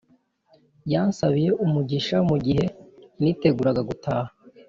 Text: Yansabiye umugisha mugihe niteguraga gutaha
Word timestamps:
Yansabiye 0.91 1.49
umugisha 1.65 2.15
mugihe 2.29 2.65
niteguraga 3.19 3.81
gutaha 3.89 4.31